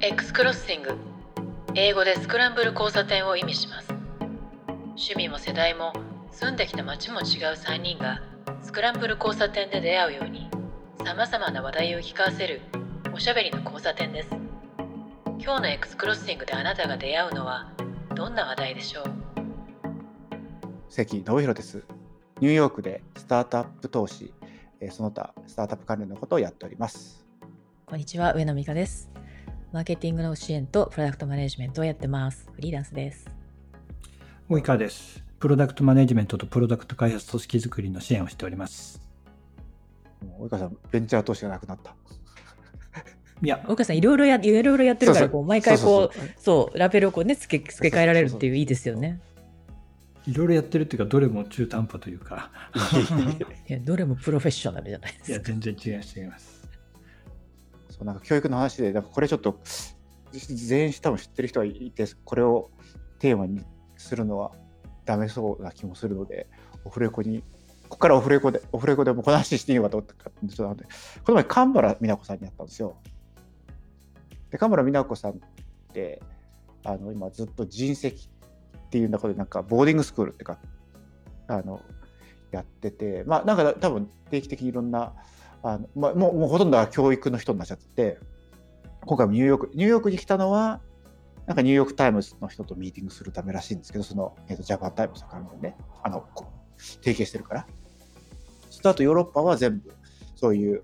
[0.00, 0.96] X クロッシング
[1.74, 3.88] 英語でスクランブル交差点を意味します。
[4.90, 5.92] 趣味も世代も
[6.30, 7.24] 住んできた街も違う
[7.56, 8.22] 3人が
[8.62, 10.48] スクランブル交差点で出会うように
[11.04, 12.60] さまざまな話題を聞かせる
[13.12, 14.28] おしゃべりの交差点です。
[15.40, 17.72] 今日の X クロッシングであなたが出会うのは
[18.14, 19.04] どんな話題でしょう？
[20.88, 21.82] 関信弘です。
[22.40, 24.32] ニューヨークでスタートアップ投資
[24.92, 27.26] その他スタートアップ関連のことをやっております。
[27.84, 29.10] こんにちは上野美香です
[29.70, 32.48] マーケティングの支援とプロダクトマネジメントをやってます。
[32.54, 33.28] フリーランスです。
[34.48, 35.22] 及川です。
[35.38, 39.02] プロダクトマネジメントとプロダクト開発組織づくりの支援をしております。
[40.40, 41.94] 及川さん、ベンチャー投資がなくなった。
[43.42, 49.20] いや、及川さん、いろいろや、いろいろやってるから、こう、毎回こう、そうラベルをこうね、付け、付け替えられるっていういいですよね。
[50.26, 52.50] いろいろやってるっていうか、どれも中途半端というか。
[53.68, 55.32] いや、どれもプロフェッショナルじゃないですか。
[55.32, 56.57] いや、全然違います、違います。
[57.98, 59.60] そうなんか教育の話で、なんかこれちょっと
[60.32, 62.70] 全員多分知ってる人はいて、これを
[63.18, 63.60] テーマに
[63.96, 64.52] するのは
[65.04, 66.48] ダメそうな気もするので、
[66.84, 67.42] オフレコに、
[67.88, 70.64] ここからオフレコで、オフレコでもこの話していいのかと思ったんですで、
[71.24, 72.96] この前、神原美奈子さんに会ったんですよ。
[74.50, 75.34] で、神原美奈子さんっ
[75.92, 76.22] て、
[76.84, 78.12] あの、今ずっと人石っ
[78.90, 80.58] ていう中で、なんか boarding school ってか、
[81.48, 81.80] あの、
[82.50, 85.14] やってて、まあ、なんか多分定期的にいろんな、
[85.62, 88.18] あの、まあ、もうもうほとんどは教育の人になっちゃってて、
[89.04, 90.80] 今回もニューヨーク、ニューヨークに来たのは、
[91.46, 96.26] なんかニューヨークタイムズの人とミーティングするためらしいんですけど、その、えー、とジャパンタイムズとかね、あの、
[96.76, 97.66] 提携してるから。
[98.70, 99.92] そとあとヨーロッパは全部、
[100.36, 100.82] そういう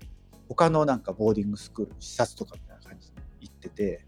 [0.49, 4.05] 他のなんか boarding school、視察とかみたいな感じで行ってて、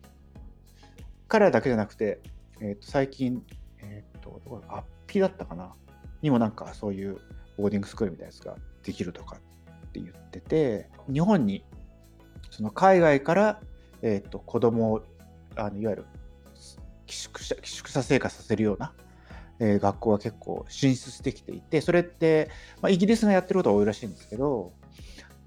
[1.28, 2.22] 彼らだけじゃなくて、
[2.60, 3.44] え、ー、と、最近、
[3.80, 5.74] えっ、ー、と、アッピーだったかな？
[6.22, 7.20] にもなんかそういう
[7.58, 9.38] ボーディングスクールみたいなやつができるとか
[10.02, 11.64] って言ってて日本に
[12.50, 13.62] その海外から、
[14.02, 15.04] えーと、子供を
[15.56, 16.06] あのいわゆる
[17.06, 18.94] 寄宿舎寄宿舎生活させるような、
[19.60, 22.50] えー、学校が結構進出してきていてそれって、
[22.82, 24.74] まあ、イギリスがやってることが多いらしいんですけど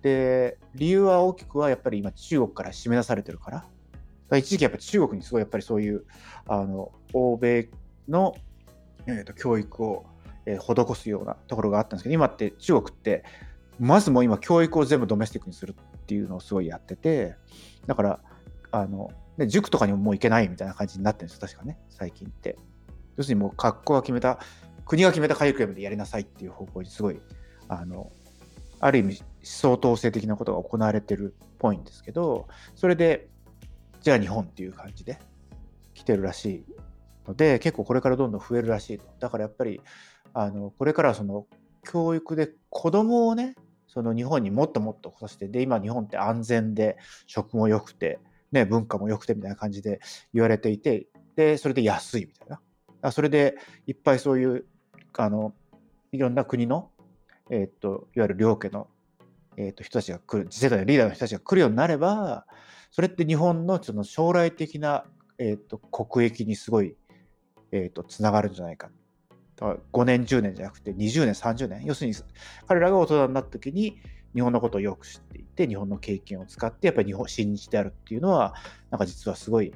[0.02, 3.66] で理由は大きくはやっぱり今中国から締め出されてるからか
[4.30, 6.04] ら一時期やっぱ中国にすごいやっぱりそういう
[6.48, 7.68] あの欧米
[8.08, 8.34] の、
[9.06, 10.06] えーと、教育を、
[10.46, 13.24] え、施すようなところがあったんですけど今って中国って
[13.80, 17.34] まずもう今教育を全部ドメスティックにするっていうのをすごいやってて
[17.86, 18.20] だから
[18.70, 22.56] あの、ね、塾とかにももう行けないみたいな感じになってるんですよ確かね最近って。
[23.16, 24.38] 要するにもう学校が決めた
[24.86, 27.20] 国が決めたカリキュラムでやりなさいっていう方向にすごい
[27.68, 28.10] あの
[28.80, 33.28] ある意味思想統制的なことが行われてるっぽいんですけどそれで
[34.00, 35.18] じゃあ日本っていう感じで
[35.94, 36.64] 来てるらしい
[37.28, 39.04] ので結構これからどんどん増えるらしいと。
[39.20, 39.80] だからやっぱり
[40.32, 41.46] あのこれからその
[41.84, 43.54] 教育で子供をね
[43.92, 46.96] その日本にもっともっと来させて、で、今日本って安全で、
[47.26, 48.20] 食も良くて、
[48.52, 50.00] ね、文化も良くてみたいな感じで
[50.32, 52.60] 言われていて、で、それで安いみたいな。
[53.02, 53.56] あそれで
[53.88, 54.64] いっぱいそういう、
[55.18, 55.54] あの、
[56.12, 56.90] いろんな国の、
[57.50, 58.86] えっ、と、いわゆる両家の、
[59.56, 62.46] えっ、と、人たちが来る、次世代のリーダーの人たちが来るようになれば、
[62.92, 65.04] それって日本のその将来的な、
[65.38, 66.94] えっ、と、国益にすごい、
[67.72, 68.88] えっ、と、つながるんじゃないか
[69.60, 71.84] 5年、10年じゃなくて20年、30年。
[71.84, 72.16] 要するに、
[72.66, 74.00] 彼らが大人になった時に
[74.34, 78.54] 日本のことをよく知っていて、日本の経験を使って、やっぱり日本、信じてあるっていうのは、
[78.90, 79.72] なんか実はすごい、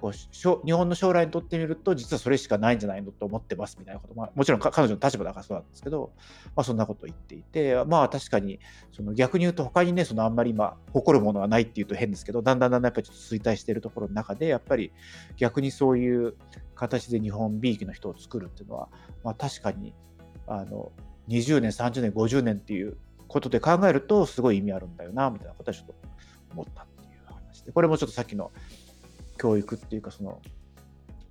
[0.00, 6.12] こう日本の将来にとってみると、実はそれしかないんじゃないのと思ってますみたいなこと、まあ、もちろん彼女の立場だからそうなんですけど、
[6.56, 8.60] まあ、そんなことを言っていて、まあ確かに、
[8.92, 14.92] その逆に言うと、他にね、そのあんまり今、誇るものはないっていうと変ですけど、だんだんだんだんやっぱりちょっと衰退しているところの中で、やっぱり
[15.36, 16.34] 逆にそういう
[16.74, 18.88] 形で日本 B 期の人を作るっていうのは、
[19.24, 19.94] まあ確かに
[20.46, 20.90] あの
[21.28, 22.96] 20年30年50年っていう
[23.28, 25.94] ことで考えるとすごい意味あるんだよなみたいなことはちょっと
[26.52, 28.50] 思ったっていう話でこれもちょっとさっきの
[29.38, 30.40] 教育っていうかその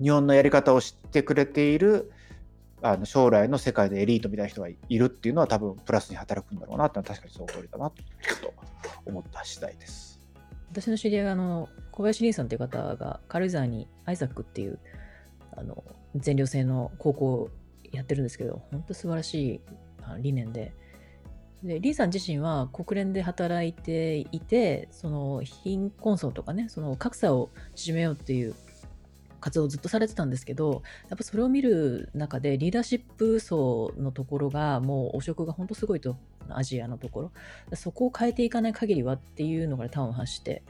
[0.01, 2.11] 日本のやり方を知ってくれている
[2.81, 8.03] あの将来の世界でエリートみたいな人がいるっていうのは多分プラスに働くんだろうなってのは確かにその通りだなと
[9.05, 10.19] 思った次第です。
[10.71, 14.79] 私の知り合いがあの小林凛さんっていう方が軽井沢にアイザックっていう
[15.55, 15.83] あの
[16.15, 17.49] 全寮制の高校
[17.91, 19.61] やってるんですけど、本当素晴らしい
[20.19, 20.73] 理念で。
[21.63, 28.55] で、リーさん自身は国連で働いていて、その貧困層とかね、その格差を縮めようっていう
[29.39, 36.17] 活動をずっとされてたんですけど、やっぱそれを見る中でリーダーシップ層のところがもう汚職が本当すごいと、
[36.49, 37.31] アジアのところ。
[37.75, 40.63] そこを変えていかない限りはっていうのが端を発して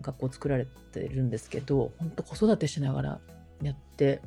[0.00, 3.20] 学校を作られてるんですけど、本当子育てしながら
[3.62, 4.22] やって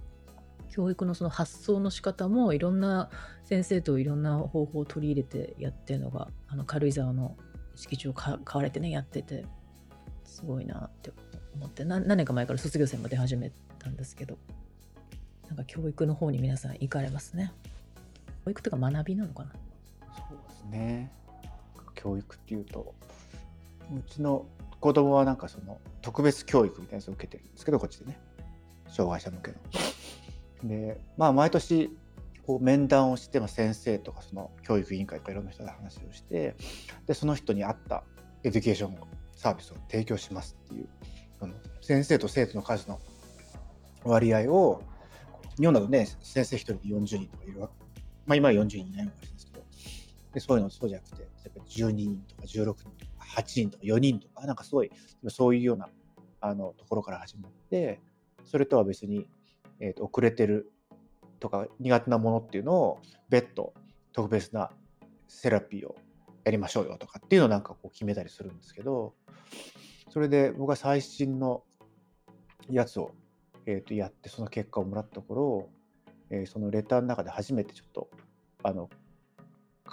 [0.75, 3.09] 教育のその発想の仕方もいろんな
[3.45, 7.37] 先生といろんな方法を取り入れてやってるのがあの軽井沢の
[7.75, 9.45] 敷地を買われてねやってて
[10.25, 11.13] すごいなって
[11.55, 14.37] 思って何年か前から卒業生も出始めたんですけど
[15.47, 17.53] なんか教育の方に皆さん行かれますね。
[18.43, 19.51] 教育とか学びなのかな？
[20.27, 21.09] そうですね。
[21.93, 22.93] 教育っていうと
[23.95, 24.45] うちの
[24.81, 28.19] 子供はなんかその特別教育みたいなやつを受けてるんですけどこっちでね。
[28.89, 29.57] 障害者向けの。
[30.63, 31.89] でまあ毎年
[32.45, 36.55] こう面談をして、まあ、先生とかその教育委員会とかいろんな人で話をして
[37.07, 38.03] でその人に合った
[38.43, 40.87] education service を提供しますっていう
[41.39, 42.99] その先生と生徒の数の
[44.03, 44.83] 割合を
[45.57, 47.73] 日本だとね先生1人で40人とかいるわけ、
[48.27, 49.63] まあ、今は40人いないわけですけど
[50.33, 54.91] でそういうのそうじゃなくて例えば12人とか16人とか8人とか4人とかなんかすごい
[55.29, 55.89] そういうような
[56.41, 57.99] あのところから始まって
[58.45, 59.27] それとは別に、
[59.79, 60.71] えー、と遅れてる
[61.39, 62.99] とか苦手なものっていうのを
[63.29, 63.73] 別途
[64.13, 64.71] 特別な
[65.27, 65.95] セラピーを
[66.43, 69.13] やりましょうよとかっていうのをなんかこう決めたりするんですけど
[70.09, 71.63] それで僕は最新の
[72.69, 73.11] やつを、
[73.65, 75.69] えー、とやってその結果をもらったところ、
[76.29, 78.09] えー、そのレターの中で初めてちょっと
[78.63, 78.89] あの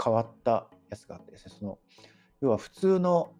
[0.02, 1.78] 変わったやつがあってですねその
[2.40, 3.32] 要は普通の、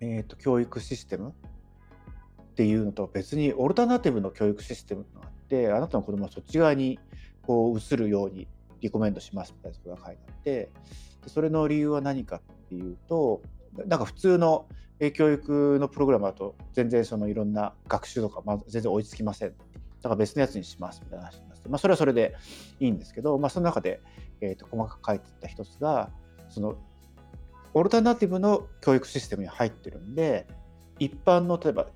[0.00, 6.98] えー、と教育システムっていうのと別にオルタナティブの教育システムがあってあなたの子供はそっち側に
[7.42, 8.46] こう移るように
[8.80, 10.70] リコメンドしますみたいなことが書いてあってで
[11.28, 13.42] それの理由は何かっていうと
[13.86, 14.66] なんか普通の
[15.14, 19.48] 教育のプログラムだと全然そのいろんな学習とかま全然追いつきません。
[19.50, 19.54] だ
[20.02, 22.36] から別のやつにしますみたいな話になって、まあ、それはそれで
[22.80, 24.00] いいんですけど、まあ、その中で、
[24.40, 26.10] えー、と細かく書いてた一つが
[26.48, 26.76] その
[27.74, 30.46] オルタナティブの教育システムに入ってるんで
[30.98, 31.86] 一般の例えば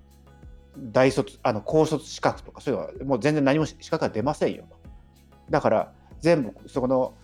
[0.77, 4.77] 大卒あの高卒資格とかそういうのはもう全然何も資格が出ませんよと。
[5.51, 7.15] だから全部そこの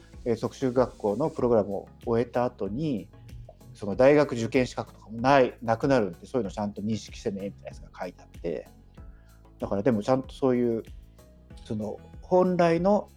[0.41, 3.09] 特殊学校のプログラムを終えた後に
[3.75, 8.69] その大学受験資格とかもないなくなるんでそういうのちゃんと認識してねみたいなやつが書いてあって。
[9.59, 10.83] だからでもちゃんとそういう
[11.65, 13.09] その本来の、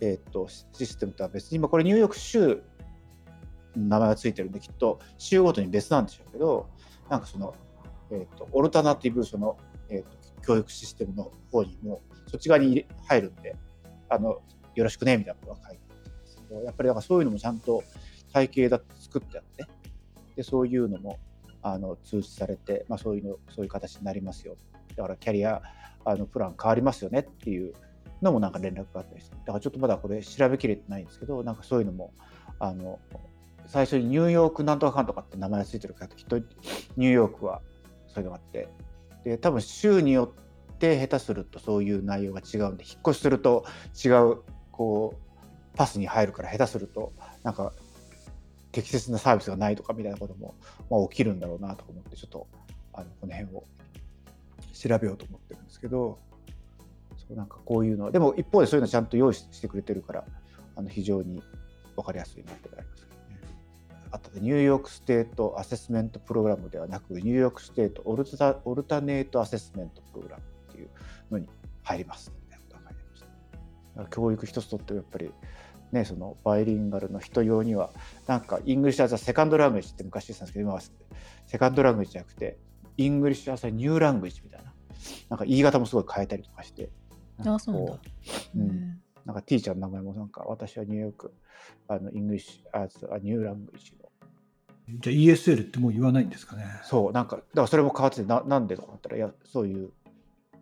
[0.00, 2.62] えーと、システムとは別に今これニューヨーク州
[3.76, 6.68] の名前がついてるんできっと州ごとに別なんでしょうけど
[7.08, 7.54] なんかその、
[8.12, 9.56] えーと、オルタナティブその、
[9.88, 13.56] えーと教育システムの方にもそっち側に入るんで
[14.08, 14.40] あの
[14.74, 17.82] よろしくねみたいなことが書いてあるんですけどやっぱりだからそういうのもちゃんと
[18.32, 19.66] 体系だって作ってあって
[20.36, 21.18] でそういうのも
[21.62, 24.56] あの通知されて、まあ、そういうのそういう形になりますよ。
[24.96, 25.62] だからキャリア
[26.04, 27.74] あのプラン変わりますよねっていう
[28.22, 29.36] のもなんか連絡があったりして。
[29.36, 32.12] だからちょっとまだこれ調べきれてないんですけどなんかそういうのも
[32.58, 32.98] あの
[33.66, 37.60] 最初にニューヨークなんとかかんとかって名前が付いてるからきっとニューヨークは
[38.14, 38.68] そういうのがあって
[39.24, 40.32] で多分州によ
[40.72, 43.64] って下手するとそういう内容が違うんで引っ越しすると
[44.04, 44.38] 違う
[44.72, 47.12] こうパスに入るから下手すると
[47.42, 47.72] なんか
[48.72, 50.54] 適切なサービスがないとかみたいなことも、
[50.90, 52.46] まあ、起きるんだろうなと思ってちょっと
[52.92, 53.64] あのこの辺を
[54.72, 56.18] 調べようと思ってるんですけど
[57.16, 60.24] そうなんかこういうのでも一方でそういうのちゃんと用意してくれてるから
[60.76, 61.42] あの非常に
[61.96, 62.99] 分かりやすいなってなります。
[64.12, 70.88] あと New York State Assessment Program ではなく New York State Alter Alternate Assessment Program っていう
[71.30, 71.48] のに
[71.82, 74.10] 入りますみたいなことが書いてありました。
[74.10, 75.30] 教育一つとってやっぱり
[75.92, 77.90] ね、そのバイリンガルの人用には
[78.26, 80.80] なんか English as a second language って昔言ってたんですけど今は
[81.46, 82.58] second language じゃなくて
[82.96, 84.72] English as a new language みたいな
[85.30, 86.90] なんか言い方もすごい変えたりとかして
[87.44, 87.94] あそうなんだ、
[88.56, 91.34] うん、なんか teacher の名前もなんか私はニューヨーク
[91.88, 93.99] あの English as a new language の
[94.98, 96.64] じゃあ ESL ってもう言わないんですかね？
[96.82, 99.90] そうなんかだからそれも変わっててななんでとか思ったらいやそういう。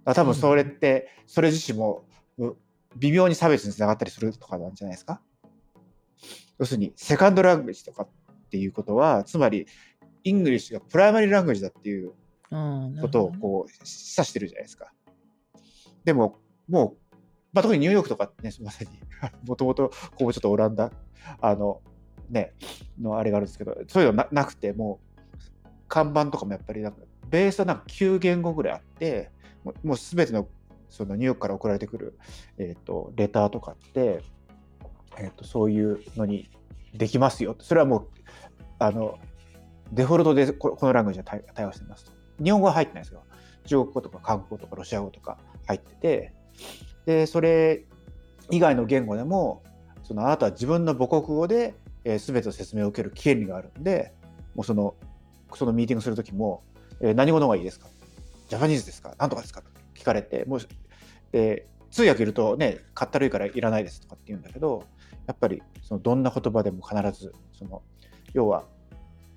[0.04, 2.04] 多分それってそれ自身も
[2.97, 5.20] 微妙に差別につながったりするとかなんじゃないですか？
[6.58, 8.08] 要するに、 second language とかっ
[8.50, 9.68] ていうことは、つまり、
[10.25, 12.14] イングリッシュがプライマリーラングジだっていう
[13.00, 14.92] ことをこう指してるじゃないですか。
[16.04, 17.16] でも、もう、
[17.52, 18.90] まあ、特にニューヨークとかってね、まさに、
[19.47, 20.90] もともと、こうちょっとオランダ、
[21.40, 21.80] あの、
[22.30, 22.52] ね、
[23.00, 29.30] のあれがあるんですけど、そういうのなくて、もう、看板とかもやっぱりなんか、ベースはなんか9言語ぐらいあって、
[29.82, 30.49] もうすべての
[30.88, 32.18] そのニューヨークから送られてくる、
[32.58, 34.23] えーと、レターとかって、
[35.18, 36.50] えーと、そういうのに
[36.94, 38.08] できますよそれはもう
[38.78, 39.18] あの
[39.92, 42.12] デフォルトでこのラングージは対対応してますと。
[42.42, 43.23] 日本語は入ってないですよ。
[43.64, 46.32] 中国語とか韓国語とかロシア語とか入ってて
[47.06, 47.85] でそれ
[48.50, 49.62] 以外の言語でも
[50.02, 51.75] そのあなたは自分の母国語で、
[52.08, 54.14] えー、全ての説明を受ける権利があるんで
[54.54, 54.94] もうその
[55.54, 56.62] そのミーティングする時も、
[57.00, 57.88] えー、何語の方がいいですか？
[58.48, 59.14] ジャパニーズですか？
[59.18, 59.60] 何とかですか？
[59.60, 60.60] と聞かれてもう、
[61.34, 64.84] えー、通訳いるとねかったるいからいらないですとかって言うんだけど
[65.26, 67.82] やっぱりそのどんな言葉でも必ずその
[68.32, 68.64] 要は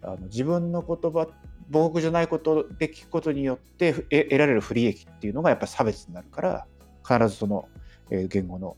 [0.01, 1.27] あの自分の言葉
[1.71, 6.65] 母国じゃないことで聞くことによって得られる不利益っていうのがやっぱり差別になるから
[7.07, 7.69] 必ずその、
[8.09, 8.75] 言語の、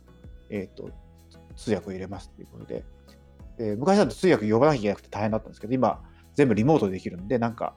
[0.51, 0.89] えーと、
[1.55, 2.85] 通訳を入れますということで、
[3.57, 6.01] えー、昔だと通訳呼ばなきゃいけなくて大変だったんですけど今
[6.33, 7.75] 全部リモートできるんでなんか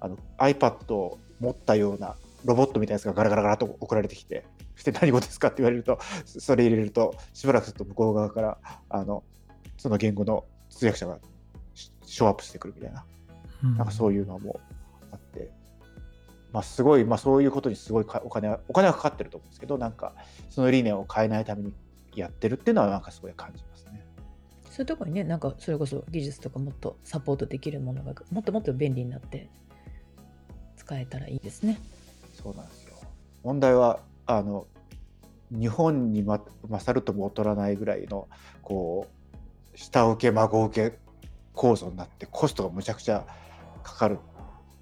[0.00, 4.44] あの iPad を持ったようなロボットみたいなやつがガラガラガラと送られてきて
[4.76, 9.24] そ して何語ですかって言われるとそれ入れるとしばらくすると向こう側からあの
[9.76, 11.18] その言語の通訳者が
[11.74, 13.04] ショーアップしてくるみたいな。
[13.62, 14.60] なんかそういうのも
[15.10, 15.50] あって、
[16.52, 20.14] まあ、すごい、まあ、そういうことにすごいお金はお金はかかってると思うんですけどなんか
[20.50, 21.72] その理念を変えないために
[22.14, 23.75] やってるっていうのはなんかすごい感じます。
[23.75, 23.75] ね。
[24.76, 29.48] そういうとこにねなんかそれこそ技術とかもっとサポートできるものがもっともっと便利になって
[30.76, 31.78] 使えたらいいですね。
[32.34, 32.94] そうなんですよ
[33.42, 34.66] 問題はあの
[35.50, 38.28] 日本に、ま、勝るとも劣らないぐらいの
[38.60, 39.06] こ
[39.74, 40.98] う下請け孫請け
[41.54, 43.24] 構造になってコストがむちゃくちゃ
[43.82, 44.18] かかる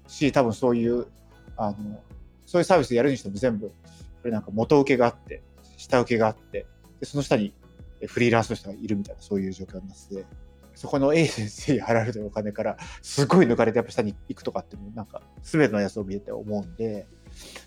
[0.07, 1.07] し多分そういう
[1.55, 2.01] あの
[2.45, 3.73] そういうサービスやるにしても全部こ
[4.25, 5.41] れなんか元請けがあって
[5.77, 6.65] 下請けがあって
[6.99, 7.53] でその下に
[8.07, 10.25] フリーランスの人がいるみたいなそういう状況になってて
[10.73, 17.07] そこのエージェンシーに払われてるお金からすごい抜かれてやっぱ下に行くとかってなんか全てのやつを見てて思うんで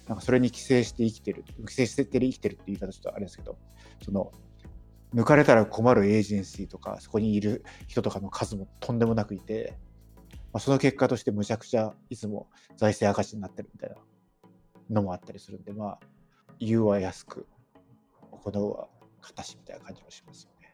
[0.07, 3.57] なんかそれに寄生して生きてる寄生して生きてるっていう言い方ちょっとあれですけど
[4.04, 4.33] その
[5.14, 9.78] 抜かれたら困るエージェンシーとかそこにいる人とかの数もとんでもなくいて
[10.52, 13.97] まあ、その結果としてむちゃくちゃいつも財政赤字になってるみたいな
[14.90, 15.99] のもあったりするんで、まあ、
[16.59, 17.47] 言うは安く、
[18.30, 18.88] 行うは
[19.35, 20.73] 形みたいな感じもしますよね。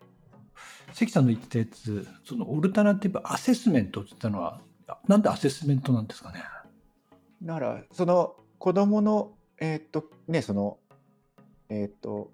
[0.92, 4.60] 関さんの言ったやつ、そのオルタナティブアセスメントって言ったのは、
[5.08, 6.42] なんでアセスメントなんですかね？
[7.42, 10.78] だから、その子供の、えー、っと、ね、その、
[11.68, 12.30] えー、っと、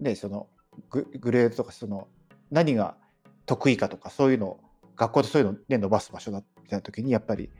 [0.00, 0.48] ね、その
[0.90, 2.08] ググレードとか、その、
[2.50, 2.96] 何が
[3.44, 4.60] 得意かとか、そういうのを
[4.96, 7.50] 学校でそういうので伸ばす場所だみたいな時にやっぱり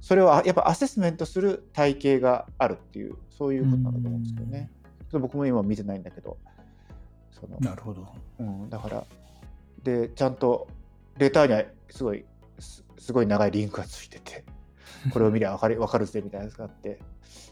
[0.00, 4.70] それをやっぱアセスメントする体系があるっていうそういうことなんだと思うんですけどね。
[5.12, 6.38] 僕も今見てないんだけど
[7.32, 8.06] そのなるほど、
[8.38, 9.04] うん、だから
[9.82, 10.68] でちゃんと
[11.18, 12.24] letter にはすごい
[12.58, 14.44] すごい長いリンクがついてて
[15.12, 16.98] これを見りゃ分かる分かるぜみたいなやつがあって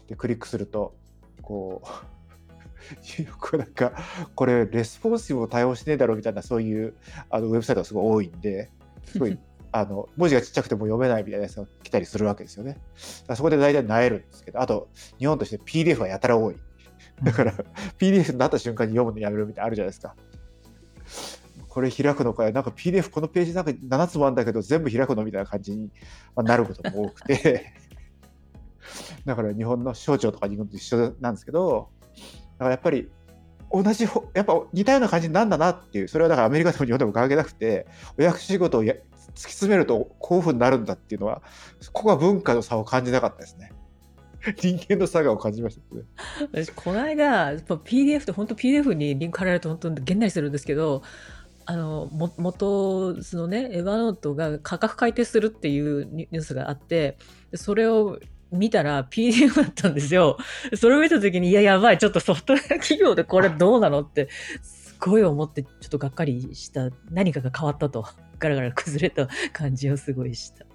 [0.07, 0.95] でクリックすると
[1.41, 1.81] こ
[3.53, 3.93] うなんか
[4.35, 6.95] これレスポンシブを対応してねえだろうみたいなそういう
[7.29, 8.69] あのウェブサイトがすごい多いんで
[9.05, 9.37] すごい
[9.73, 12.77] あの文字がちっちゃくても読めないみたいなやつが来たりするわけですよね。
[13.35, 16.57] そこで大体なえるんですけど、あと日本として PDF がやたら多い。
[17.23, 17.53] だから
[17.97, 20.15] PDF になった瞬間に読むのやめるみたいなあるじゃないですか。
[21.69, 22.51] これ開くのか。
[22.51, 25.89] なんか PDF このページなんか7つもあるんだけど全部開くのみたいな感じに
[26.35, 27.73] なることも多くて
[29.25, 32.17] だから日本の省庁とかに行くのと一緒なんですけど、だ
[32.59, 33.09] からやっぱり
[33.71, 37.87] 同じやっぱ似たような感じなんだなっていうそれはだからアメリカでも日本でも関係なくて
[38.17, 41.41] お役仕事をや突き詰めるとこういうふうになるんだっていうのは
[41.93, 43.71] ここは文化の差を感じなかったですね。
[44.57, 46.03] 人間の差がを感じましたね。
[46.51, 51.03] 私この間 PDF って本当 PDF にリンク貼られると本当げんなりするんですけど
[51.65, 57.17] あのも元そのねエヴァノートが価格改定するっていうニュースがあって
[57.53, 58.19] それを
[58.51, 60.37] 見たら PDF だったんですよ。
[60.75, 64.27] それを見たときに、いや、やばい、ちょっとソフトウェア企業でこれどうなのって、
[64.61, 68.05] すごい思って、ちょっとがっかりした、何かが変わったと、
[68.39, 70.65] ガラガラ崩れた感じをすごいした。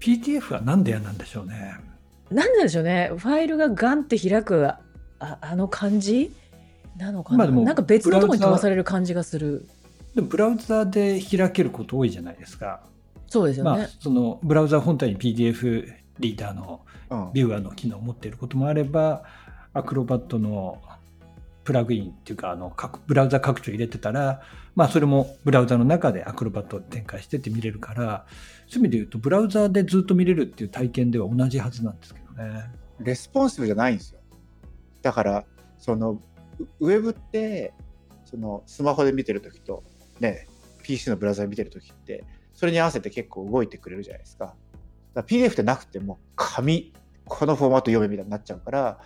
[0.00, 1.76] PDF はなんで嫌なんでしょうね。
[2.30, 3.10] なんででしょうね。
[3.16, 4.78] ファイルがガンって開く、あ
[5.18, 6.32] あの感じ？
[6.96, 7.46] なのかな？
[7.46, 9.66] なんか別のとこに飛ばされる感じがする。
[10.14, 12.80] でもブラウザで開けること多いじゃないですか。
[13.26, 13.70] そうですよね。
[13.70, 16.80] まあ、そのブラウザ本体に PDF リーダーの
[17.32, 19.22] ビューアーの機能を持っていることもあれば、
[19.72, 20.80] アクロバットの
[21.68, 22.74] プラグインっていうかあの
[23.06, 24.40] ブラウザ拡張入れてたら、
[24.74, 28.24] まあ、それもブラウザの中でアクロバット展開してって見れるから
[28.68, 32.70] そういう意味で言うとブラウザでずっと見れるっていう体験では同じはずなんですけどね。
[33.00, 34.20] レスポンシブじゃないんですよ。
[35.02, 35.44] だから
[35.76, 36.22] その
[36.80, 37.74] ウェブって
[38.24, 39.82] そのスマホで見てるときと、
[40.20, 40.48] ね、
[40.82, 44.54] PC のブラウザで見てるときってそれに合わせて結構動いてくれるじゃないですか。
[45.16, 46.94] PDF ってなくても紙
[47.26, 49.00] このフォーマット読めみたいになっちゃうから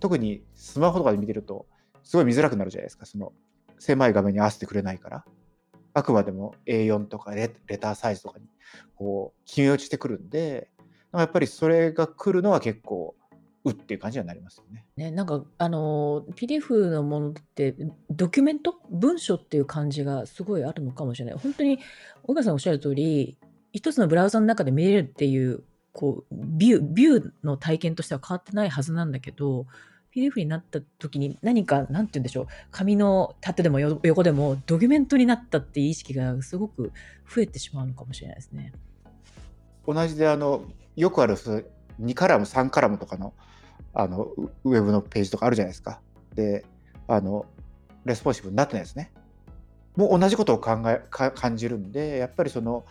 [0.00, 1.66] 特にスマホとかで見てると
[2.10, 3.32] すごい見づらくなるじゃないですかその
[3.78, 5.24] 狭い画面に合わせてくれないから
[5.94, 8.46] あくまでも A4 とかレターサイズとかに
[8.94, 10.68] こう決め打ちてくるんで
[11.12, 13.14] やっぱりそれが来るのは結構
[13.64, 14.86] うっていう感じになりますよね。
[14.96, 17.74] ね、なんかあの PDF のものって
[18.08, 18.80] ドキュメント？
[18.88, 21.34] 文書っていう感じがすごいあるのかもしれない。
[21.38, 21.78] 本当に
[22.22, 23.36] 小川さんおっしゃる通り
[23.72, 25.62] 一つのブラウザの中で見れるっていう、
[25.92, 29.66] こう、ビュー、ビューの体験としては変わってないはずなんだけど、
[30.14, 36.92] PDF になった時に何か、なんて言うんでしょう、紙の縦でも横でもドキュメントになったっていう意識がすごく
[37.32, 38.72] 増えてしまうのかもしれないですね。
[39.86, 40.64] 同じであの
[40.96, 43.32] よくある2カラム3カラムとかの
[43.92, 44.24] あの
[44.64, 46.00] ウェブのページとかあるじゃないですか。
[46.34, 46.64] で
[47.08, 47.46] あの
[48.04, 49.12] レスポンシブになってないですね。
[49.96, 52.84] もう同じことを考え感じるんでやっぱりその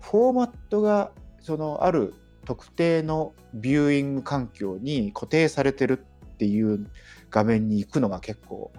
[0.00, 2.14] フォーマットがそのある
[2.44, 6.04] 特定の viewing 環境に固定されてる
[6.34, 6.86] っていう
[7.30, 8.72] 画面に行くのが結構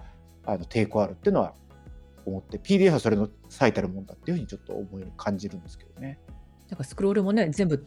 [0.44, 1.54] あの抵抗あるっていうのは
[2.26, 6.18] 思って PDF はそれの最たるもんだっていうふうにちょっと思い感じるんですけどね。
[6.68, 7.86] なんかスクロールもね全部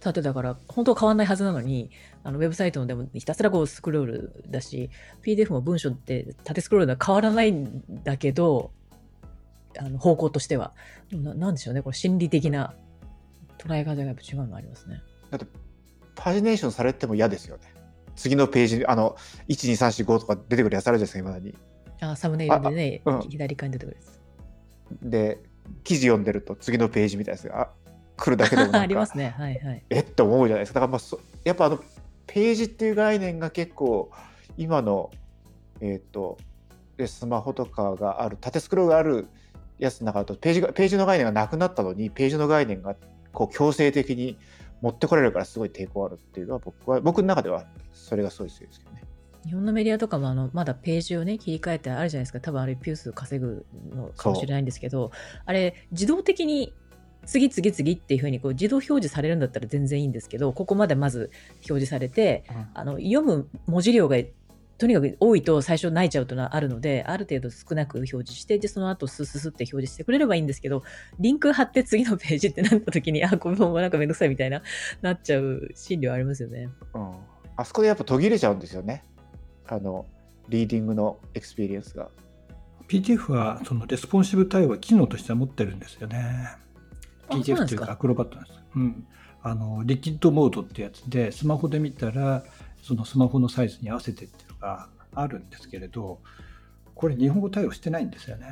[0.00, 1.90] 縦だから本当は変わんないはずなのに
[2.22, 4.90] あのウェブサイトのでもひたすらこうスクロールだし
[5.22, 8.72] PDF も文章って縦スクロールでは変わらないんだけど
[9.78, 10.72] あの方向としては。
[11.10, 12.74] でもななんでしょうねこれ心理的な
[13.58, 15.02] 捉え方がやっぱ違うのありますね。
[15.30, 15.46] だって
[16.14, 17.73] パジネーションされても嫌ですよね
[18.16, 19.16] 次のページあの
[19.48, 21.54] 12345とか出てくるやつあるじゃないですか今だに。
[22.00, 24.20] あサムネイルでね、うん、左側に出てくるやつ
[25.02, 25.38] で
[25.82, 27.70] 記事読んでると次のページみたいですが
[28.16, 29.34] 来るだけでも ありますね。
[29.36, 29.82] はいはい。
[29.90, 30.80] えって思うじゃないですか。
[30.80, 31.80] だからまあそやっぱあの
[32.26, 34.10] ページっていう概念が結構
[34.56, 35.10] 今の
[35.80, 36.38] えっ、ー、と
[37.06, 39.28] スマホとかがある縦スクロールがある
[39.78, 42.94] やつの中だとページがページの概念がなくなったのにページの概念が
[43.32, 44.38] こう強制的に
[44.84, 47.64] 持ってこられるからすごい抵抗あるっていうのは僕は僕の中では
[47.94, 49.02] それがすごい強いですけどね。
[49.46, 52.40] 日本のメディアとかもあのまだページをね切り替えてあるじゃないですか。
[52.40, 53.64] 多分あれピュース稼ぐ
[53.94, 55.10] のかもしれないんですけど
[55.46, 56.74] あれ自動的に
[57.24, 64.16] 次次次っていうふうにこう自動表示されるんだったら全然いいんですけどここまでまず表示されて、うん、あの読む文字量が
[64.76, 70.82] とにかく多いと最初泣いちゃうというのはあるので、ある程度少なく表示して、で、その後スススって表示してくれればいいんですけど、
[71.20, 74.62] リンク貼って次のページってなった時に、あ、これもなんかめんどくさいみたいな、
[75.00, 76.68] なっちゃう心理はありますよね。
[76.94, 77.12] うん。
[77.56, 79.04] あそこでやっぱ途切れちゃうんですよね。
[79.68, 80.06] あの、
[80.48, 82.08] reading の experience が。
[82.88, 86.48] PDF はそのレスポンシブ対応は機能としては持ってるんですよね。
[87.28, 87.92] PDF というか？
[87.92, 88.60] アクロバットなんです。
[88.76, 89.06] うん。
[89.42, 92.42] あの、リキッドモードってやつで、スマホで見たら、
[92.82, 96.20] そのスマホのサイズに合わせてっていうのがあるんですけれど、
[96.94, 98.48] これ日本語対応してないんですよね。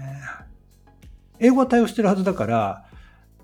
[1.38, 2.84] 英語は対応してるはずだから、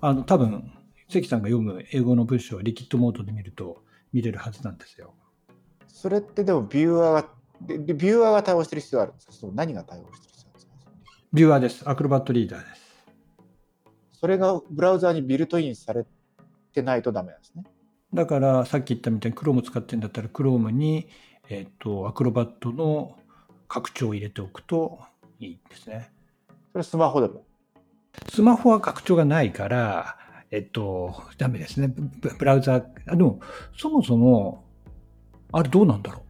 [0.01, 0.71] あの、多分、
[1.09, 5.15] 関さんが読む英語の文章はリキッドモードで見ると見れるはずなんですよ。
[5.87, 7.29] それってでもビューアーが、
[7.67, 10.71] ビューアーが対応してる必要あるんですか何が対応してる必要あるんですか？
[11.33, 11.89] ビューアーです。
[11.89, 12.79] アクロバットリーダーです。
[14.13, 16.05] それがブラウザーにビルトインされ
[16.73, 17.63] てないとダメなんですね。
[18.13, 21.07] だからさっき言ったみたいに Chrome 使ってるんだったら Chrome に、
[21.49, 23.17] えっ、と、アクロバットの
[23.67, 24.99] 拡張を入れておくと
[25.39, 26.11] いいですね。
[26.71, 27.43] それスマホでも？
[28.31, 30.15] スマホは拡張がないから、
[30.51, 31.87] えっと、ダメですね。
[32.37, 33.39] ブラウザー、でも、
[33.75, 34.63] そもそも、
[35.51, 36.21] あれどうなんだろう？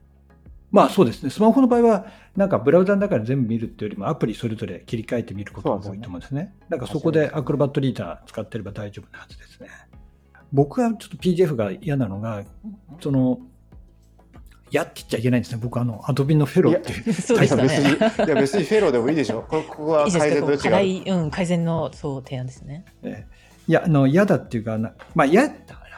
[0.72, 1.30] まあそうですね。
[1.30, 2.06] スマホの場合は、
[2.38, 6.54] なんかブラウザの中で全部見るっていうよりもアプリそれぞれ切り替えてみることが多いと思うんですね。
[6.70, 9.70] だからそこでアクロバットリーダー使ってれば大丈夫なはずですね。
[10.54, 12.44] 僕はちょっと PDF が嫌なのが、
[13.02, 13.40] その、
[14.72, 15.60] 嫌って言っちゃいけないんですね。
[15.62, 17.14] 僕、あの、アドビのフェローっていう。
[17.14, 18.26] そうでしたね。
[18.26, 19.46] いや、別にフェローでもいいでしょ。
[19.48, 21.16] ここは改善と違う。
[21.16, 22.86] うん、改善の、そう、提案ですね。
[23.04, 23.26] え
[23.68, 24.78] いや、あの、嫌だっていうか、
[25.16, 25.50] まあ、嫌、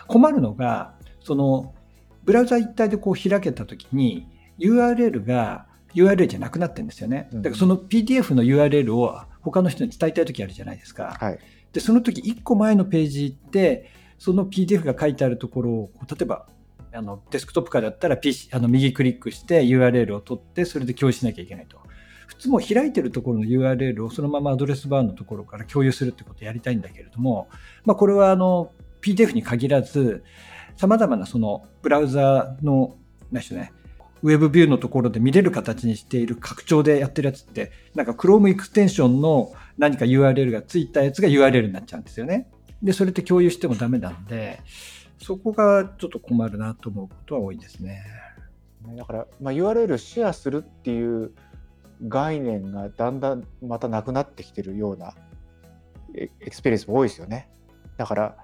[0.08, 1.74] 困るのが、その、
[2.24, 4.28] ブラウザ一体でこう開けたときに、
[4.60, 7.30] URL が URL じゃなくなってるんですよね。
[7.34, 11.18] だからその PDF の URL を他の人に伝えたいときあるじゃないですか。
[11.20, 11.40] はい、
[11.74, 16.46] で、その時1個前のページって、その PDF が書いてあるところを、例えば、
[16.94, 21.80] あのデスクトップからだったら、PC、あの右クリックして URL を取って、それで共有しなきゃいけないと。
[22.28, 27.50] 普通も開いてるところの URL をそのままアドレスバーのところから共有するってことをやりたいんだけれども、
[27.86, 30.24] まあ、これはあの PDF に限らず、
[30.78, 32.96] 様々なそのブラウザーの、
[33.32, 33.74] 何でしょうね、
[34.24, 42.48] ウェブビューのところで見れる形にしている拡張でやってるやつって、なんか Chrome エクステンションの何か URL がついたやつが URL になっちゃうんですよね。
[42.84, 44.62] で、それって共有してもダメなんで、
[45.22, 48.04] そこがちょっと困るなと思うことは多いですね。
[48.98, 51.32] だから、まあ、URL シェアするっていう
[52.08, 55.14] 概念がだんだんまたなくなってきてるような
[56.16, 57.50] experience も多いですよね。
[57.98, 58.38] だから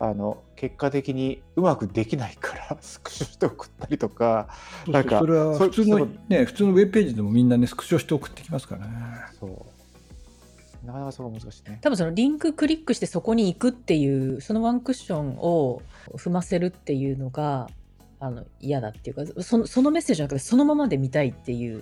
[0.00, 4.48] あの結果的にうまくできないから スクショして送ったりとか、
[4.88, 8.92] なんかそれは普通のね普通のウェブページでもみんなねスクショして送ってきますからね。
[9.38, 9.79] そう
[10.84, 11.78] なかなかそこ難しいね。
[11.82, 15.82] 多分そのリンククリックしてそこに行くっていう、そのワンクッションを
[16.14, 17.68] 踏ませるっていうのが、
[18.18, 21.80] あの嫌だっていうかその、そのメッセージじゃなくて、そのままで見たいっていう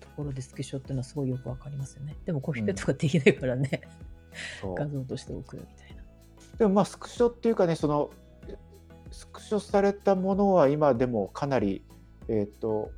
[0.00, 2.16] ところでスクショっていうのはすごいよくわかりますよね。
[2.24, 3.82] でもコピペとかできないからね、
[4.64, 6.02] うん、画像として送るみたいな。
[6.58, 8.10] でもまあスクショっていうかね、その
[9.10, 11.82] スクショされたものは今でもかなり、
[12.28, 12.90] えっ、ー、と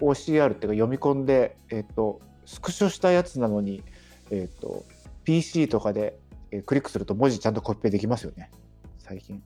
[0.00, 3.82] OCR っていうか読み込んで、えっ、ー、とスクショしたやつなのに
[4.30, 4.84] えっ、ー、と、
[5.24, 6.18] PC とかで、
[6.50, 8.50] え、クリックすると文字ちゃんとコピペできますよね、
[8.98, 9.42] 最近。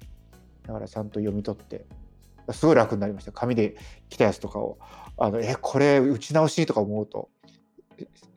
[0.66, 1.86] だからちゃんと読み取って。
[2.52, 3.32] すごい楽になりました。
[3.32, 3.76] 紙で
[4.08, 4.78] 来たやつとかを。
[5.16, 7.30] あのえこれ打ち直しとか思うと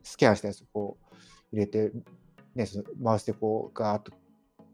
[0.03, 1.15] スキャンしたやつをこう
[1.51, 1.91] 入れて、
[2.55, 4.11] ね、そのマウスでこうガーッと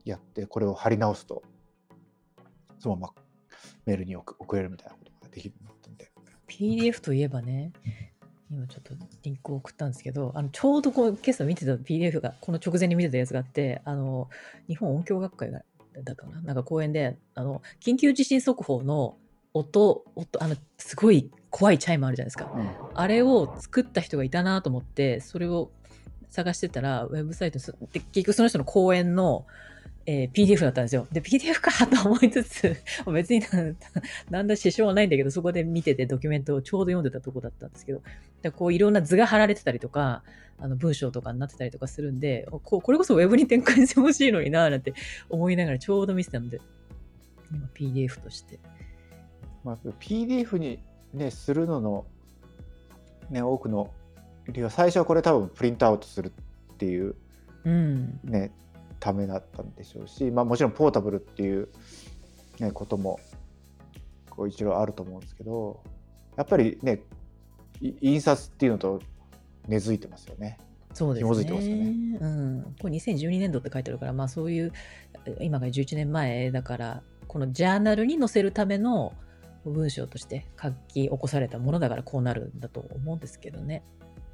[0.04, 1.42] やってこれを貼り直すと
[2.80, 3.14] そのまま
[3.86, 6.12] メールに送れるみたいなことができるようになったんで。
[6.46, 7.72] PDF といえばね
[8.54, 14.30] 今ちょっとリンクを送ったんですけど、あのちょうどこう今朝見てた PDF が、この直前に見てたやつがあって、あの
[14.68, 15.62] 日本音響学会が
[16.04, 19.18] だかな、なんか講演で、あの緊急地震速報の
[19.54, 22.52] 音、音、あのすごい怖いチャイムあるじゃないですか。
[22.56, 25.72] うん、あれを作った人がいたなと思って、それを
[26.30, 29.46] 探してたら、ウェブサイトで、結局その人の講演の、
[30.06, 31.08] えー、PDF だったんですよ。
[31.12, 32.76] で、PDF かと思いつつ、
[33.13, 33.42] 別に
[34.30, 38.02] な んだ支障はないんだけど、そこで見ててドキュメントをちょうど読んでたとこだったんですけど、
[38.42, 40.24] でこういろんな図が貼られてたりとか、
[40.60, 44.94] あの文章とかになってたりとかするんで、ここれこそ Web に展開してほしいのになぁなんて
[45.30, 46.60] 思いながらちょうど見てたんで、
[47.52, 48.60] 今 PDF として。
[49.63, 50.80] まあ、PDF に、
[51.13, 52.06] ね、するのの、
[53.30, 53.92] ね、多くの
[54.48, 56.34] 理由は最初はこれ多分プリントアウトする
[56.74, 57.16] っていう、
[57.63, 58.52] うん、ね、
[59.04, 61.68] ためだったんでしょうし、まあ、もちろんポータブルっていう、
[62.60, 63.20] ね、ことも
[64.30, 65.84] こう一応あると思うんですけど
[66.38, 67.02] やっぱりね
[67.82, 69.02] 印刷っていうのと
[69.68, 70.58] 根付いてますよね。
[70.94, 71.30] そうですね。
[71.30, 72.18] 紐づいてますよね。
[72.22, 72.76] うん。
[72.82, 74.72] これ2012年度って書いてあるから、まあそういう、
[75.42, 79.13] 今が11年前だから、このジャーナルに載せるための
[79.66, 83.84] 文章として書き起こされたものだからこうなるんだと思うんですけどね。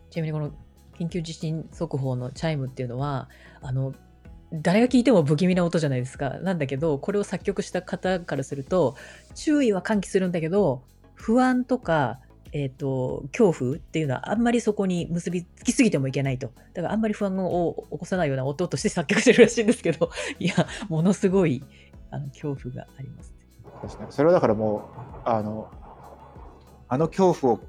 [0.10, 0.52] ちなみにこの
[1.00, 3.30] 緊急地震速報のチャイムっていうのは、
[3.62, 3.94] あの、
[4.52, 6.40] 誰が聞いても不気味な音じゃないですか。
[6.40, 8.96] なんだけど、これを作曲した方からすると、
[9.36, 10.84] 注意は喚起するんだけど、
[11.14, 12.20] 不安とか、
[12.52, 16.52] えっ、ー、と、恐怖っていうのはあんまりそこに結びつきすぎてもいけないと。
[16.74, 20.10] だからあんまり不安を起こさないような音として作曲してるらしいんですけど、
[20.40, 21.64] いや、ものすごい
[22.10, 23.32] あの恐怖があります、
[24.00, 24.08] ね。
[24.10, 24.82] それはだからもう、
[25.26, 25.70] あの、
[26.88, 27.60] あの恐怖を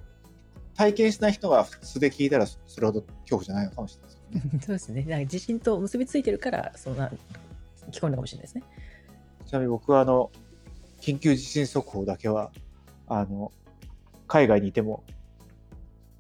[0.75, 4.20] 体験しない人が普通で聞いたらそれほど恐怖じゃないのかもしれないです。
[4.61, 5.03] そうですね。
[5.05, 7.11] なんか地震と結びついてるから、そんな
[7.91, 8.63] 聞こえるかもしれないですね。
[9.47, 10.31] ちなみに僕はあの
[11.01, 12.53] 緊急地震速報だけは
[13.09, 13.53] あの
[14.29, 15.03] 海外にいても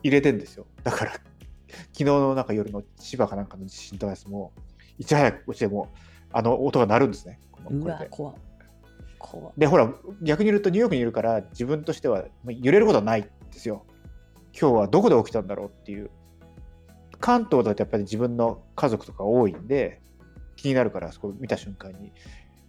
[0.03, 0.66] 入れてんですよ。
[0.83, 1.12] だから
[1.92, 4.53] 昨日のなんか夜の千葉かなんかの地震とかですも
[4.99, 5.88] いち早く落ちても
[6.33, 7.38] あの音が鳴るんですね。
[7.68, 8.35] うわ怖
[9.57, 9.92] でほら
[10.23, 13.85] 逆に言うとニューヨークにいるから自分としては揺れることはないんですよ。
[14.59, 16.11] 今日はどこで起きたんだろうっていう
[17.21, 20.01] 関東だとやっぱり自分の家族とか多いんで
[20.57, 22.13] 気になるからそこ見た瞬間に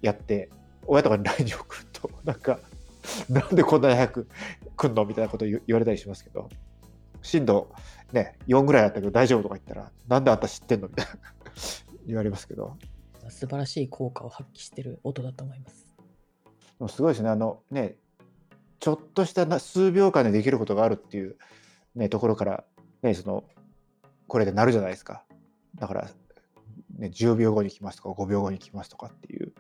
[0.02, 0.50] やって
[0.86, 2.60] 親とかに LINE に送ると なんか
[3.30, 4.28] なんでこんなに早く
[4.76, 6.50] 来んのみたいなこと言われたりしますけど
[7.22, 7.72] 震度
[8.12, 10.88] ね4ぐらいだったけど大丈夫とか言ったらなんであんた知ってんの？
[10.88, 11.12] みたいな
[12.06, 12.78] 言われますけど。
[13.30, 15.88] 素晴らしい効果を発揮してる音だと思います。
[16.94, 17.30] すごいですね。
[17.30, 17.96] あのね
[18.80, 21.38] ちょっとした数秒間でできることがあるっていう、
[21.96, 22.64] ね、ところから、
[23.04, 23.44] ね、その
[24.32, 25.26] これでなるじゃないですか。
[25.76, 26.10] だから、
[26.98, 29.52] ね、10秒後に来ますとか5秒後に来ますとかっていう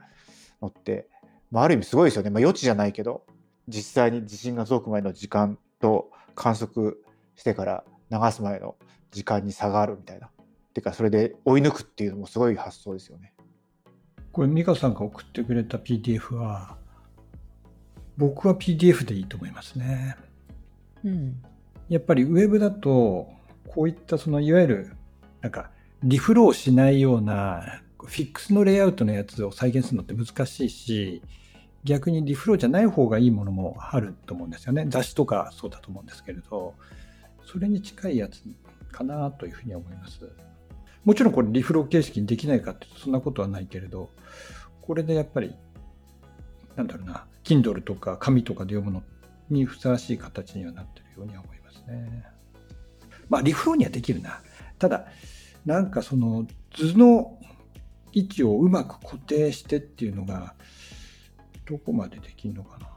[0.62, 1.10] のって、
[1.52, 2.30] まあ、ある意味すごいですよね。
[2.30, 3.26] まあ、予知じゃないけど、
[3.68, 7.04] 実際に地震が届く前の時間と観測
[7.36, 8.78] してから流す前の
[9.12, 10.30] 時間に差があるみたいな。
[10.74, 13.34] てか、それで追い抜くっていうのもすごい発想ですよね。
[14.32, 16.78] これ、美香さんが送ってくれた PDF は、
[18.16, 20.16] 僕は PDF でいいと思いますね。
[21.04, 21.44] うん。
[21.90, 24.91] やっぱりウェブだと、こういったそのいわゆる
[25.41, 25.71] なんか
[26.04, 31.21] リフローしないようなフィックスのレイアウトのやつを再現するのって難しいし
[31.84, 36.74] 逆にリフローじゃない方がいいものもあると思うんですよね雑誌とかそうだと思うんですけれど
[37.45, 38.43] それに近いやつ
[38.91, 40.30] かなというふうに思います
[41.06, 44.10] もちろんこれリフロー形式にできないかってそんなことはないけれど
[44.82, 45.56] これでやっぱり
[46.76, 49.04] なんだろうな Kindle とか紙とかで読むの
[49.50, 52.24] にふさわしい形にはなってるように思いますね。
[53.32, 54.41] まあ、リフローにはできるな。
[54.78, 55.08] ただ、
[55.65, 57.39] なんかその図の
[58.12, 60.54] 位置をうまく固定してっていうのが、
[61.65, 62.88] どこまでできるのかな。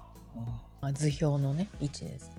[0.80, 2.34] あ図表のね、位置ですね。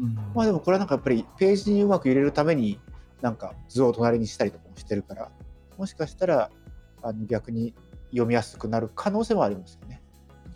[0.00, 2.80] うん、まあでもこれはなんかやっぱりページにうまく入れるために
[3.22, 5.30] なんか図を隣にしたりとかもしてるから
[5.78, 6.50] もしかしたら
[7.02, 7.72] あの逆に
[8.10, 10.02] 読みやすくなる可能性もありますよね。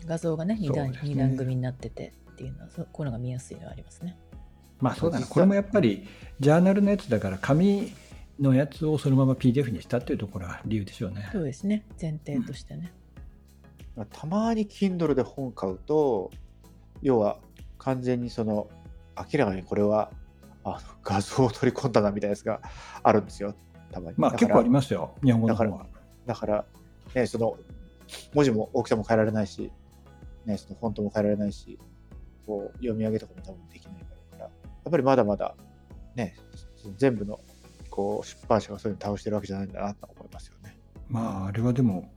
[0.05, 4.17] 画像がね2段 ,2 段組になっててっていうのはこういうのが見やすいのはありますね。
[4.81, 6.07] まあそうだな、これもやっぱり
[6.39, 7.93] ジャーナルのやつだから紙
[8.39, 11.29] のやつをそのまま PDF にしたっていうところは理由でしょうね。
[11.31, 12.91] そうですね、前提としてね。
[13.95, 16.31] うん、たまに Kindle で本買うと、
[17.01, 17.37] 要は
[17.77, 18.67] 完全にその
[19.17, 20.11] 明らかにこれは
[20.63, 22.61] あの画像を取り込んだなみたいなやつが
[23.03, 23.53] あるんですよ、
[23.91, 24.17] たまに。
[24.17, 25.85] まあ結構ありますよ、日本語の方は。
[26.25, 26.65] だから、
[27.13, 27.57] ね、その
[28.33, 29.71] 文字も大きさも変えられないし、
[30.45, 31.77] ね、そのフォントも変えられないし、
[32.45, 34.05] こう読み上げとかも多分できない
[34.89, 35.55] っぱりまだまだ、
[36.15, 36.35] ね、
[36.97, 37.39] 全部の
[37.89, 40.77] こう出版社がそういうの倒してるわけじゃないんだなと思いますよね。
[41.09, 42.11] まあ、あれはでも、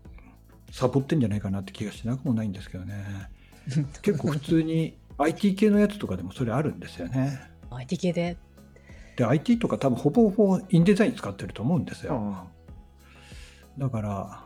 [0.70, 3.04] サボってんじゃないかなって気がしなくもないんですけどね。
[4.02, 7.40] 結構普通に IT 系のやつとかでもそれあるんですよね。
[7.70, 8.36] IT 系で
[9.16, 12.48] で、IT とか多分ほぼほぼインデザイン使ってると思うんですよ。
[13.78, 14.44] だから、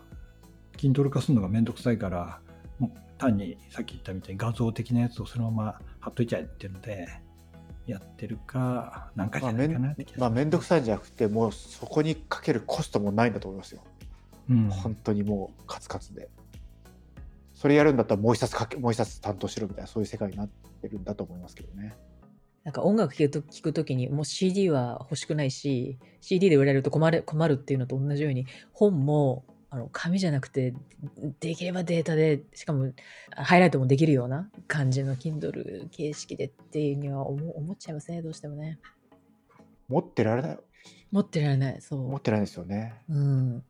[0.77, 2.41] Kindle 化するのがめんどくさいから、
[3.19, 7.09] 単にさっき言ったみたいに画像的なやつをそのまま貼っといちゃえっていうので、
[7.89, 13.83] やってるか、なんかじまあ、ゃないかなってまあ、めんどくさいんじゃなくて、もうそこにかけるコストもないんだと思いますよ。
[14.51, 16.29] うん本当にもうカツカツで。
[17.55, 21.97] それやるんだったらもう一冊かけ、もう一冊担当しろみたいな、そういう世界になってるんだと思いますけどね。
[22.65, 30.75] なんか音楽聴くと聞くときにもう CD は欲しくないし CD で売られると困る困るっていうのと同じように本もあの紙じゃなくて
[31.41, 32.93] できればデータでしかも
[33.37, 38.79] ハイライトもできるような感じの Kindle 形式でっていうには思思っちゃいますねどうしてもね。
[39.89, 40.59] 持ってられない、
[41.11, 41.81] 持ってられない。
[41.81, 42.09] そう。
[42.09, 42.95] 持ってないんですよね。
[43.09, 43.65] うん。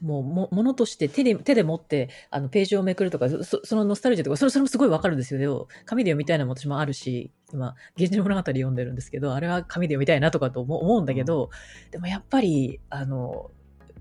[0.00, 5.68] もうもものとして手で手で持ってあのページをめくるとかそそのノスタルジーとかそれそれもすごいわかるんですよ。
[5.86, 11.50] 紙で読みたいなのも私もあるし今「源氏物語」読んでるんですけどあれは紙で読みたいなとかと思思うんだけど、
[11.92, 13.52] でもやっぱりあの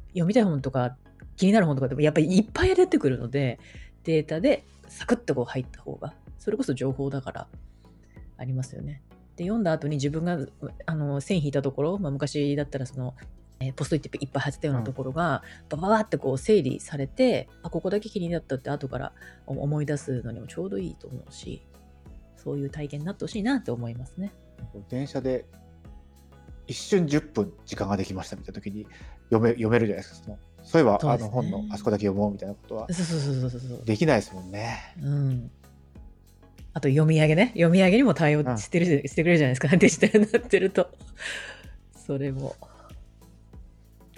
[0.09, 0.97] 読みたい本とか
[1.41, 3.59] 気になる本とかでもやっぱりいっぱい出てくるので
[4.03, 7.47] データでサクッとこう入った方がそれこそ情報だから
[8.37, 9.01] ありますよね。
[9.37, 10.37] で読んだ後に自分が
[10.85, 13.15] あの線引いたところ、まあ、昔だったらその
[13.59, 19.13] えポストイットいっぱい貼ってたようなところが、バババってこう整理されてあここだけ気になったって後から
[19.47, 21.61] 思い出すのにもちょうどいいと思うし
[22.37, 24.31] そういう体験になってほしいなって思いますね。
[24.89, 25.45] 電車で
[26.67, 28.85] 一瞬10分時間ができましたみたいな時に
[29.31, 30.25] 読め読めるじゃないですか。
[30.25, 33.85] そのそういえば、ねあの本のあそこだけ読もうみたいなことはそうそうそうそうそう。
[33.85, 34.95] できないですもんね。
[35.01, 35.51] うん。
[36.73, 37.47] あと読み上げね。
[37.49, 39.67] 読み上げにも対応してる、してくれるじゃないですか。
[39.75, 40.89] デジタルになってると。
[41.95, 42.55] それも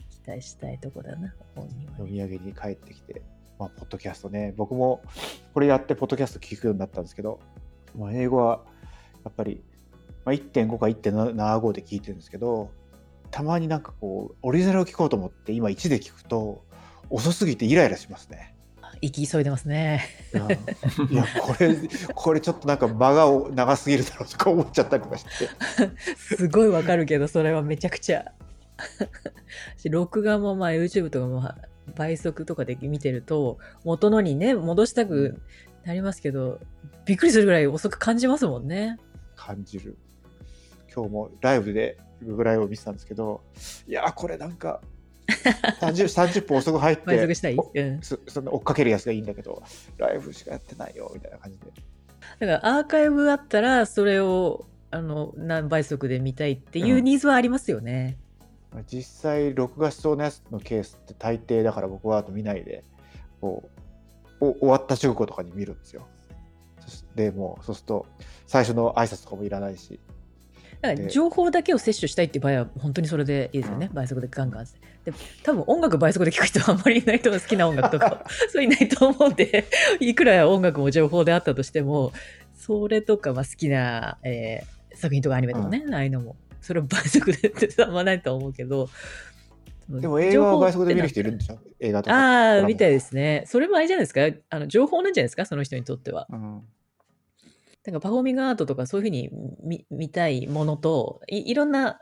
[0.10, 2.12] 期待したいとこだな、本人は、読ね。
[2.12, 3.22] み上げに帰ってきて、
[3.60, 5.02] まあ、ポッドキャストね、僕も
[5.54, 7.40] これやって、ポッドキャスト聞くようになったんですけど、
[7.98, 8.64] まあ、英語は
[9.24, 9.64] やっぱり、
[10.26, 12.72] まあ、1.5か1.75で聞いてるんですけど、
[13.34, 16.64] たまになんかこう、オリジナルを聞こうと思って、今1で聞くと、
[17.10, 18.54] 遅すぎてイライラしますね。
[19.02, 20.06] 生き急いでますね。
[20.36, 20.48] いや、
[21.10, 21.76] いやこれ、
[22.14, 25.50] これちょっとなんか間が長すぎるだろうとか思っちゃったりとかして。
[26.16, 28.34] すごいわかるけど、それはめちゃくちゃ。
[29.78, 31.44] し録画もまあ YouTube とかも
[31.96, 35.42] 倍速とかで見てると、元のにね、戻したく
[35.86, 36.60] なりますけど、
[37.06, 39.00] びっくりするぐらい遅く感じますもんね。
[39.36, 39.98] 感じる。
[40.94, 41.98] 今日もライブで
[42.44, 43.42] ライブを見てたんですけど、
[43.88, 44.82] いやー、これなんか
[45.82, 46.06] 30、
[46.42, 47.26] 30分遅く入って、
[47.76, 49.64] うん、そその追っかけるやつがいいんだけど、
[49.98, 51.66] ライブしかやってないよみたいな感じで。
[52.40, 58.18] だからアーカイブあったら、それをあの何倍速で見たいっていうニーズはありますよね。
[58.72, 62.84] まあ実際、録画しそうなやつのケースって大抵だから僕はあと見ないで、
[63.42, 63.70] こ
[64.40, 66.08] うお終わった直後とかに見るんですよ。
[66.80, 68.06] そしてもうそうすると
[68.46, 70.00] 最初の挨拶とかもいらないし、
[70.84, 74.66] だからで情報だけを摂取したいっていう場合は本当にそれでいいですよね、倍速でガンガン。
[75.06, 79.66] で多分音楽倍速で聴く人はあんまりいないと思う好きな音楽とか そういないと思うんで
[80.00, 82.14] いくら音楽も情報であったとしても
[82.56, 88.88] それとかまあ好きな、えー作品とかアニメとかね、ああいうのもそれを倍速でってあんまないと思うけど
[89.90, 91.58] でも映画は倍速で見る人いるんでしょ？
[91.80, 92.16] 映画とか。
[92.16, 93.44] ああみたいですね。
[93.48, 94.22] それもあれじゃないですか？
[94.52, 95.46] あの情報なんじゃないですか？
[95.48, 96.28] その人にとっては。
[96.30, 96.62] うん
[97.86, 99.30] なんかパフォーミングアートとかそういうふうに
[99.62, 102.00] 見見たいものといいろんな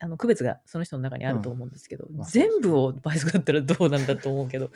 [0.00, 4.72] あの区別がその人の中にあると思うんですけど、うんまあ、全部を倍速だったらどうなんだと思うけど好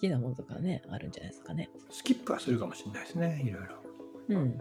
[0.00, 1.70] きなものとかねあるんじゃないですかね。
[1.90, 3.76] スキップはするかもしれないですねいろいろ。
[4.28, 4.60] うん。